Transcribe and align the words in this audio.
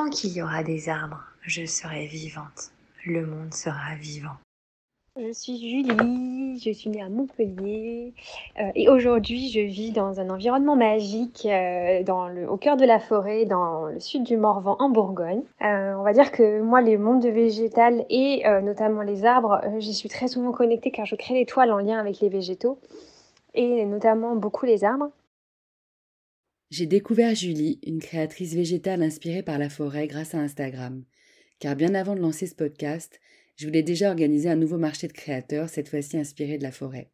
Tant 0.00 0.08
qu'il 0.08 0.32
y 0.32 0.40
aura 0.40 0.62
des 0.62 0.88
arbres, 0.88 1.20
je 1.42 1.66
serai 1.66 2.06
vivante. 2.06 2.70
Le 3.04 3.26
monde 3.26 3.52
sera 3.52 3.94
vivant. 4.00 4.32
Je 5.14 5.30
suis 5.30 5.58
Julie, 5.58 6.58
je 6.58 6.72
suis 6.72 6.88
née 6.88 7.02
à 7.02 7.10
Montpellier 7.10 8.14
euh, 8.58 8.70
et 8.74 8.88
aujourd'hui 8.88 9.50
je 9.50 9.60
vis 9.60 9.90
dans 9.90 10.18
un 10.18 10.30
environnement 10.30 10.74
magique 10.74 11.44
euh, 11.44 12.02
dans 12.02 12.28
le, 12.28 12.48
au 12.48 12.56
cœur 12.56 12.78
de 12.78 12.86
la 12.86 12.98
forêt 12.98 13.44
dans 13.44 13.88
le 13.88 14.00
sud 14.00 14.22
du 14.22 14.38
Morvan 14.38 14.76
en 14.78 14.88
Bourgogne. 14.88 15.42
Euh, 15.60 15.92
on 15.98 16.02
va 16.02 16.14
dire 16.14 16.32
que 16.32 16.62
moi 16.62 16.80
les 16.80 16.96
mondes 16.96 17.26
végétal 17.26 18.06
et 18.08 18.44
notamment 18.62 19.02
les 19.02 19.26
arbres, 19.26 19.60
j'y 19.80 19.92
suis 19.92 20.08
très 20.08 20.28
souvent 20.28 20.52
connectée 20.52 20.92
car 20.92 21.04
je 21.04 21.14
crée 21.14 21.34
des 21.34 21.44
toiles 21.44 21.72
en 21.72 21.78
lien 21.78 21.98
avec 21.98 22.20
les 22.20 22.30
végétaux 22.30 22.78
et 23.52 23.84
notamment 23.84 24.34
beaucoup 24.34 24.64
les 24.64 24.82
arbres. 24.82 25.10
J'ai 26.70 26.86
découvert 26.86 27.34
Julie, 27.34 27.80
une 27.84 27.98
créatrice 27.98 28.54
végétale 28.54 29.02
inspirée 29.02 29.42
par 29.42 29.58
la 29.58 29.68
forêt 29.68 30.06
grâce 30.06 30.36
à 30.36 30.38
Instagram. 30.38 31.02
Car 31.58 31.74
bien 31.74 31.96
avant 31.96 32.14
de 32.14 32.20
lancer 32.20 32.46
ce 32.46 32.54
podcast, 32.54 33.18
je 33.56 33.66
voulais 33.66 33.82
déjà 33.82 34.08
organiser 34.08 34.48
un 34.48 34.54
nouveau 34.56 34.78
marché 34.78 35.08
de 35.08 35.12
créateurs, 35.12 35.68
cette 35.68 35.88
fois-ci 35.88 36.16
inspiré 36.16 36.58
de 36.58 36.62
la 36.62 36.70
forêt. 36.70 37.10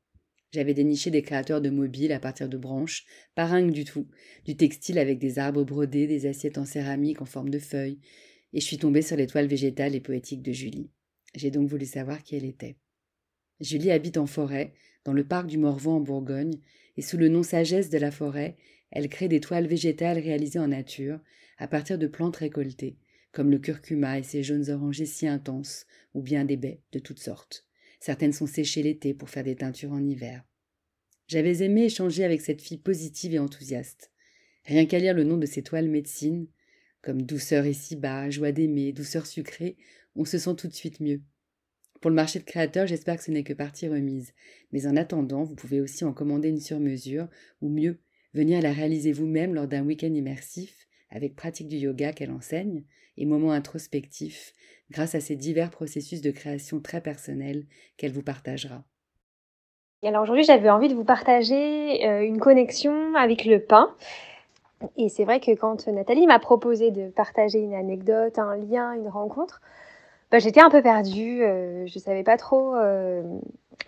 J'avais 0.53 0.75
déniché 0.75 1.11
des 1.11 1.23
créateurs 1.23 1.63
de 1.63 1.71
mobiles 1.71 2.13
à 2.13 2.21
partir 2.21 2.51
de 2.51 2.59
branches, 2.59 3.07
pas 3.35 3.47
ringue 3.47 3.73
du 3.73 3.85
tout, 3.85 4.07
du 4.45 4.59
textile 4.59 4.99
avec 4.99 5.19
des 5.19 5.39
arbres 5.39 5.65
brodés, 5.65 6.07
des 6.07 6.27
assiettes 6.27 6.59
en 6.59 6.67
céramique 6.67 7.23
en 7.23 7.27
forme 7.27 7.49
de 7.49 7.59
feuilles, 7.59 7.99
et 8.53 8.61
je 8.61 8.67
suis 8.67 8.77
tombée 8.77 9.01
sur 9.01 9.17
les 9.17 9.27
toiles 9.27 9.47
végétales 9.47 9.95
et 9.95 10.01
poétiques 10.01 10.43
de 10.43 10.53
Julie. 10.53 10.91
J'ai 11.35 11.51
donc 11.51 11.67
voulu 11.67 11.87
savoir 11.87 12.23
qui 12.23 12.37
elle 12.37 12.45
était. 12.45 12.77
Julie 13.61 13.91
habite 13.91 14.19
en 14.19 14.27
forêt, 14.27 14.75
dans 15.05 15.15
le 15.15 15.25
parc 15.25 15.47
du 15.47 15.57
Morvan 15.57 15.97
en 15.97 16.01
Bourgogne, 16.01 16.61
et 16.99 17.03
sous 17.03 17.17
le 17.17 17.29
nom 17.29 17.43
Sagesse 17.43 17.89
de 17.89 17.99
la 17.99 18.11
forêt, 18.11 18.57
elle 18.91 19.09
crée 19.09 19.29
des 19.29 19.41
toiles 19.41 19.67
végétales 19.67 20.19
réalisées 20.19 20.59
en 20.59 20.69
nature, 20.69 21.21
à 21.59 21.69
partir 21.69 21.99
de 21.99 22.07
plantes 22.07 22.37
récoltées, 22.37 22.99
comme 23.33 23.51
le 23.51 23.59
curcuma 23.59 24.19
et 24.19 24.23
ses 24.23 24.43
jaunes 24.43 24.71
orangés 24.71 25.07
si 25.07 25.27
intenses, 25.27 25.87
ou 26.15 26.23
bien 26.23 26.45
des 26.45 26.57
baies 26.57 26.81
de 26.93 26.99
toutes 26.99 27.19
sortes. 27.19 27.67
Certaines 28.01 28.33
sont 28.33 28.47
séchées 28.47 28.83
l'été 28.83 29.15
pour 29.15 29.31
faire 29.31 29.45
des 29.45 29.57
teintures 29.57 29.93
en 29.93 30.05
hiver. 30.05 30.45
J'avais 31.29 31.63
aimé 31.63 31.87
échanger 31.87 32.25
avec 32.25 32.41
cette 32.41 32.63
fille 32.63 32.79
positive 32.79 33.35
et 33.35 33.39
enthousiaste. 33.39 34.13
Rien 34.65 34.87
qu'à 34.87 34.99
lire 34.99 35.15
le 35.15 35.25
nom 35.25 35.37
de 35.37 35.47
ces 35.47 35.63
toiles 35.63 35.89
médecine, 35.89 36.47
comme 37.03 37.23
douceur 37.23 37.67
et 37.67 37.73
si 37.73 37.97
bas, 37.97 38.31
joie 38.31 38.53
d'aimer, 38.53 38.93
douceur 38.93 39.27
sucrée, 39.27 39.77
on 40.15 40.25
se 40.25 40.39
sent 40.39 40.55
tout 40.57 40.69
de 40.69 40.75
suite 40.75 41.01
mieux. 41.01 41.21
Pour 42.01 42.11
le 42.11 42.17
marché 42.17 42.39
de 42.39 42.45
créateurs, 42.45 42.87
j'espère 42.87 43.17
que 43.17 43.25
ce 43.25 43.31
n'est 43.31 43.45
que 43.45 43.53
partie 43.53 43.89
remise. 43.89 44.33
Mais 44.73 44.87
en 44.87 44.97
attendant, 44.97 45.45
vous 45.45 45.55
pouvez 45.55 45.81
aussi 45.81 46.05
en 46.05 46.13
commander 46.13 46.49
une 46.49 46.61
sur 46.61 46.79
mesure, 46.79 47.29
ou 47.61 47.69
mieux, 47.69 48.01
venir 48.37 48.61
la 48.61 48.73
réaliser 48.73 49.13
vous-même 49.13 49.55
lors 49.55 49.67
d'un 49.67 49.85
week-end 49.85 50.13
immersif, 50.13 50.87
avec 51.11 51.35
pratique 51.35 51.69
du 51.69 51.77
yoga 51.77 52.13
qu'elle 52.13 52.31
enseigne, 52.31 52.85
et 53.17 53.25
moments 53.25 53.53
introspectifs 53.53 54.53
grâce 54.91 55.15
à 55.15 55.21
ces 55.21 55.37
divers 55.37 55.71
processus 55.71 56.21
de 56.21 56.31
création 56.31 56.81
très 56.81 57.01
personnels 57.01 57.65
qu'elle 57.97 58.13
vous 58.13 58.23
partagera. 58.23 58.85
Alors 60.05 60.23
aujourd'hui, 60.23 60.45
j'avais 60.45 60.71
envie 60.71 60.89
de 60.89 60.95
vous 60.95 61.05
partager 61.05 62.07
euh, 62.07 62.21
une 62.21 62.39
connexion 62.39 63.15
avec 63.17 63.45
le 63.45 63.59
pain. 63.59 63.91
Et 64.97 65.09
c'est 65.09 65.25
vrai 65.25 65.41
que 65.41 65.53
quand 65.53 65.89
Nathalie 65.89 66.27
m'a 66.27 66.39
proposé 66.39 66.91
de 66.91 67.09
partager 67.09 67.59
une 67.59 67.75
anecdote, 67.75 68.39
un 68.39 68.57
lien, 68.57 68.93
une 68.93 69.09
rencontre, 69.09 69.61
bah, 70.31 70.39
j'étais 70.39 70.61
un 70.61 70.71
peu 70.71 70.83
perdue. 70.83 71.43
Euh, 71.43 71.87
je 71.87 71.99
ne 71.99 72.03
savais 72.03 72.23
pas 72.23 72.37
trop 72.37 72.77
euh, 72.77 73.23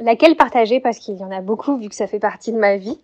laquelle 0.01 0.35
partager 0.35 0.81
parce 0.81 0.99
qu'il 0.99 1.17
y 1.17 1.23
en 1.23 1.31
a 1.31 1.43
beaucoup 1.43 1.77
vu 1.77 1.89
que 1.89 1.95
ça 1.95 2.07
fait 2.07 2.19
partie 2.19 2.53
de 2.53 2.59
ma 2.59 2.79
vie. 2.79 2.99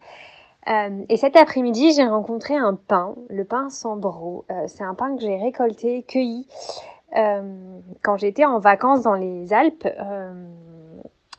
Euh, 0.68 1.04
et 1.08 1.16
cet 1.16 1.36
après-midi, 1.36 1.92
j'ai 1.92 2.04
rencontré 2.04 2.56
un 2.56 2.74
pain, 2.74 3.14
le 3.28 3.44
pain 3.44 3.68
Sambro. 3.70 4.44
Euh, 4.50 4.64
c'est 4.66 4.84
un 4.84 4.94
pain 4.94 5.14
que 5.14 5.22
j'ai 5.22 5.36
récolté, 5.36 6.02
cueilli 6.02 6.46
euh, 7.16 7.78
quand 8.02 8.16
j'étais 8.16 8.44
en 8.44 8.58
vacances 8.58 9.02
dans 9.02 9.14
les 9.14 9.52
Alpes, 9.52 9.86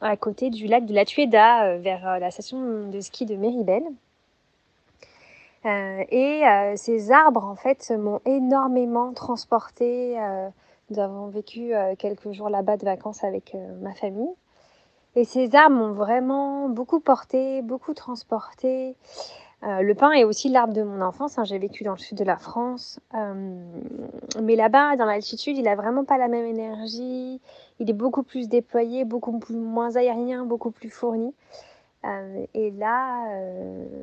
à 0.02 0.18
côté 0.18 0.50
du 0.50 0.68
lac 0.68 0.86
de 0.86 0.94
la 0.94 1.06
Tueda, 1.06 1.78
vers 1.78 2.20
la 2.20 2.32
station 2.32 2.88
de 2.88 3.00
ski 3.00 3.26
de 3.26 3.36
Méribel. 3.36 3.84
et 5.66 6.44
ces 6.76 7.12
arbres, 7.12 7.44
en 7.44 7.56
fait, 7.56 7.92
m'ont 7.92 8.22
énormément 8.26 9.14
transporté. 9.14 10.18
nous 10.90 11.00
avons 11.00 11.28
vécu 11.28 11.74
quelques 11.98 12.32
jours 12.32 12.50
là-bas 12.50 12.78
de 12.78 12.86
vacances 12.86 13.24
avec 13.24 13.56
ma 13.82 13.94
famille. 13.94 14.34
Et 15.16 15.24
ces 15.24 15.56
arbres 15.56 15.76
m'ont 15.76 15.94
vraiment 15.94 16.68
beaucoup 16.68 17.00
porté, 17.00 17.62
beaucoup 17.62 17.94
transporté. 17.94 18.96
Euh, 19.64 19.82
le 19.82 19.96
pin 19.96 20.12
est 20.12 20.26
aussi 20.26 20.50
l'arbre 20.50 20.74
de 20.74 20.84
mon 20.84 21.02
enfance. 21.02 21.38
Hein. 21.38 21.46
J'ai 21.46 21.58
vécu 21.58 21.84
dans 21.84 21.94
le 21.94 21.98
sud 21.98 22.18
de 22.18 22.24
la 22.24 22.38
France. 22.38 23.00
Euh, 23.14 23.56
mais 24.42 24.56
là-bas, 24.56 24.98
dans 24.98 25.06
l'altitude, 25.06 25.58
il 25.58 25.64
n'a 25.64 25.76
vraiment 25.76 26.04
pas 26.04 26.18
la 26.18 26.28
même 26.28 26.46
énergie. 26.46 27.40
Il 27.80 27.90
est 27.90 27.94
beaucoup 27.94 28.24
plus 28.24 28.50
déployé, 28.50 29.06
beaucoup 29.06 29.40
plus, 29.40 29.56
moins 29.56 29.96
aérien, 29.96 30.46
beaucoup 30.46 30.72
plus 30.72 30.90
fourni. 30.90 31.34
Euh, 32.04 32.46
et 32.54 32.72
là, 32.72 33.26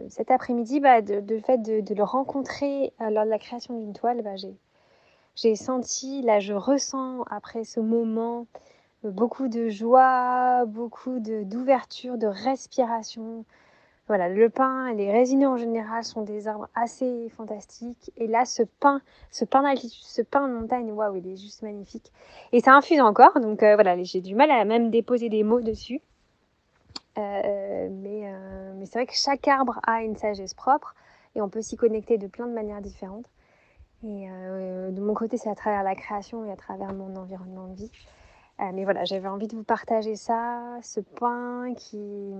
cet 0.08 0.30
après-midi, 0.30 0.80
bah, 0.80 1.02
de, 1.02 1.38
fait 1.40 1.58
de, 1.58 1.94
le 1.94 2.02
rencontrer 2.02 2.92
lors 2.98 3.24
de 3.24 3.30
la 3.30 3.38
création 3.38 3.78
d'une 3.78 3.92
toile, 3.92 4.22
bah, 4.22 4.34
j'ai 5.36 5.54
senti, 5.54 6.22
là 6.22 6.40
je 6.40 6.52
ressens 6.52 7.22
après 7.30 7.64
ce 7.64 7.80
moment 7.80 8.46
beaucoup 9.10 9.48
de 9.48 9.68
joie, 9.68 10.64
beaucoup 10.66 11.18
d'ouverture, 11.18 12.18
de, 12.18 12.26
respiration. 12.26 13.44
Voilà, 14.08 14.28
le 14.28 14.50
pin 14.50 14.88
et 14.88 14.94
les 14.94 15.12
résineux 15.12 15.48
en 15.48 15.56
général 15.56 16.04
sont 16.04 16.22
des 16.22 16.48
arbres 16.48 16.68
assez 16.74 17.28
fantastiques. 17.36 18.12
Et 18.16 18.26
là, 18.26 18.44
ce 18.44 18.62
pin, 18.62 19.00
ce 19.30 19.44
pin 19.44 19.62
d'altitude, 19.62 20.02
ce 20.02 20.22
pin 20.22 20.48
de 20.48 20.52
montagne, 20.52 20.90
waouh, 20.92 21.16
il 21.16 21.26
est 21.28 21.36
juste 21.36 21.62
magnifique. 21.62 22.12
Et 22.52 22.60
ça 22.60 22.74
infuse 22.74 23.00
encore, 23.00 23.38
donc 23.40 23.62
euh, 23.62 23.74
voilà, 23.74 24.00
j'ai 24.02 24.20
du 24.20 24.34
mal 24.34 24.50
à 24.50 24.64
même 24.64 24.90
déposer 24.90 25.28
des 25.28 25.44
mots 25.44 25.60
dessus. 25.60 26.00
Euh, 27.18 27.88
mais, 27.90 28.22
euh, 28.24 28.72
mais 28.76 28.86
c'est 28.86 28.98
vrai 28.98 29.06
que 29.06 29.14
chaque 29.14 29.46
arbre 29.46 29.80
a 29.86 30.02
une 30.02 30.16
sagesse 30.16 30.54
propre 30.54 30.94
et 31.34 31.42
on 31.42 31.48
peut 31.48 31.62
s'y 31.62 31.76
connecter 31.76 32.18
de 32.18 32.26
plein 32.26 32.46
de 32.46 32.52
manières 32.52 32.80
différentes. 32.80 33.26
Et 34.04 34.26
de 34.26 35.00
mon 35.00 35.14
côté, 35.14 35.36
c'est 35.36 35.48
à 35.48 35.54
travers 35.54 35.84
la 35.84 35.94
création 35.94 36.44
et 36.44 36.50
à 36.50 36.56
travers 36.56 36.92
mon 36.92 37.14
environnement 37.14 37.68
de 37.68 37.74
vie. 37.74 37.90
Euh, 38.60 38.70
mais 38.74 38.84
voilà, 38.84 39.04
j'avais 39.04 39.28
envie 39.28 39.48
de 39.48 39.56
vous 39.56 39.64
partager 39.64 40.16
ça, 40.16 40.78
ce 40.82 41.00
pain 41.00 41.72
qui, 41.74 42.32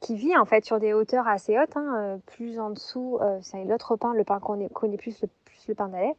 qui 0.00 0.14
vit 0.14 0.36
en 0.36 0.44
fait 0.44 0.64
sur 0.64 0.78
des 0.78 0.92
hauteurs 0.92 1.26
assez 1.26 1.58
hautes. 1.58 1.76
Hein, 1.76 1.94
euh, 1.96 2.16
plus 2.26 2.58
en 2.60 2.70
dessous, 2.70 3.18
euh, 3.20 3.38
c'est 3.42 3.64
l'autre 3.64 3.96
pain, 3.96 4.14
le 4.14 4.24
pain 4.24 4.40
qu'on 4.40 4.68
connaît 4.68 4.98
plus, 4.98 5.20
le, 5.22 5.28
plus 5.44 5.68
le 5.68 5.74
pain 5.74 5.88
d'Alep. 5.88 6.16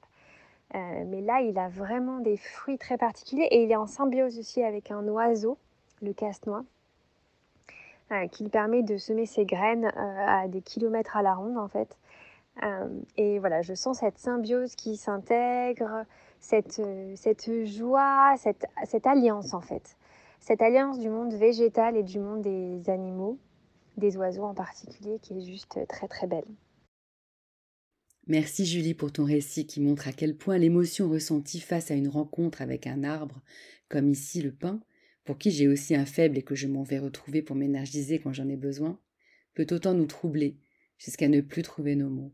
mais 0.73 1.21
là, 1.21 1.41
il 1.41 1.57
a 1.59 1.69
vraiment 1.69 2.19
des 2.19 2.37
fruits 2.37 2.77
très 2.77 2.97
particuliers 2.97 3.47
et 3.51 3.63
il 3.63 3.71
est 3.71 3.75
en 3.75 3.87
symbiose 3.87 4.39
aussi 4.39 4.63
avec 4.63 4.91
un 4.91 5.07
oiseau, 5.07 5.57
le 6.01 6.13
casse-noix, 6.13 6.63
qui 8.31 8.43
lui 8.43 8.49
permet 8.49 8.83
de 8.83 8.97
semer 8.97 9.25
ses 9.25 9.45
graines 9.45 9.91
à 9.95 10.47
des 10.47 10.61
kilomètres 10.61 11.17
à 11.17 11.21
la 11.21 11.35
ronde 11.35 11.57
en 11.57 11.67
fait. 11.67 11.97
et 13.17 13.39
voilà, 13.39 13.61
je 13.61 13.73
sens 13.73 13.99
cette 13.99 14.17
symbiose 14.17 14.75
qui 14.75 14.97
s'intègre, 14.97 16.05
cette, 16.39 16.79
euh, 16.79 17.13
cette 17.15 17.49
joie, 17.65 18.35
cette, 18.37 18.65
cette, 18.85 19.07
alliance 19.07 19.53
en 19.53 19.61
fait. 19.61 19.97
cette 20.39 20.61
alliance 20.61 20.99
du 20.99 21.09
monde 21.09 21.33
végétal 21.33 21.97
et 21.97 22.03
du 22.03 22.19
monde 22.19 22.41
des 22.41 22.89
animaux, 22.89 23.39
des 23.97 24.17
oiseaux 24.17 24.43
en 24.43 24.53
particulier, 24.53 25.19
qui 25.21 25.37
est 25.37 25.41
juste 25.41 25.79
très 25.87 26.07
très 26.07 26.27
belle. 26.27 26.45
Merci 28.27 28.65
Julie 28.65 28.93
pour 28.93 29.13
ton 29.13 29.23
récit 29.23 29.65
qui 29.65 29.79
montre 29.79 30.07
à 30.07 30.11
quel 30.11 30.35
point 30.35 30.57
l'émotion 30.57 31.09
ressentie 31.09 31.61
face 31.61 31.91
à 31.91 31.93
une 31.93 32.09
rencontre 32.09 32.61
avec 32.61 32.85
un 32.85 33.05
arbre, 33.05 33.41
comme 33.87 34.09
ici 34.09 34.41
le 34.41 34.51
pin, 34.51 34.81
pour 35.23 35.37
qui 35.37 35.49
j'ai 35.49 35.67
aussi 35.67 35.95
un 35.95 36.05
faible 36.05 36.37
et 36.37 36.43
que 36.43 36.55
je 36.55 36.67
m'en 36.67 36.83
vais 36.83 36.99
retrouver 36.99 37.41
pour 37.41 37.55
m'énergiser 37.55 38.19
quand 38.19 38.33
j'en 38.33 38.49
ai 38.49 38.57
besoin, 38.57 38.99
peut 39.53 39.67
autant 39.71 39.93
nous 39.93 40.05
troubler 40.05 40.57
jusqu'à 40.97 41.29
ne 41.29 41.41
plus 41.41 41.61
trouver 41.61 41.95
nos 41.95 42.09
mots. 42.09 42.33